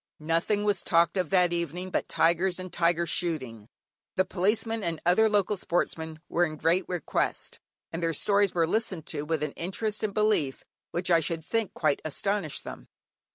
Nothing 0.19 0.63
was 0.63 0.83
talked 0.83 1.15
of 1.15 1.29
that 1.29 1.53
evening 1.53 1.91
but 1.91 2.09
tigers 2.09 2.57
and 2.57 2.73
tiger 2.73 3.05
shooting. 3.05 3.67
The 4.15 4.25
Policeman 4.25 4.83
and 4.83 4.99
other 5.05 5.29
local 5.29 5.57
sportsmen 5.57 6.21
were 6.27 6.43
in 6.43 6.57
great 6.57 6.85
request, 6.89 7.59
and 7.91 8.01
their 8.01 8.15
stories 8.15 8.55
were 8.55 8.65
listened 8.65 9.05
to 9.05 9.21
with 9.25 9.43
an 9.43 9.51
interest 9.51 10.01
and 10.01 10.11
belief 10.11 10.65
which 10.89 11.11
I 11.11 11.19
should 11.19 11.45
think 11.45 11.75
quite 11.75 12.01
astonished 12.03 12.63
them. 12.63 12.87